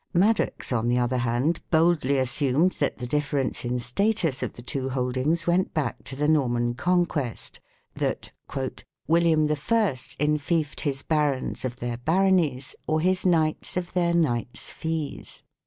[0.13, 4.63] 1 Madox, on the other hand, boldly assumed that the difference in status of the
[4.63, 7.59] two holdings went back to the Norman Conquest,
[7.93, 8.31] that"
[9.07, 9.47] William I
[10.19, 15.43] enfeoffed his Barons of their Baronies, or his Knights of their Knights' Fees".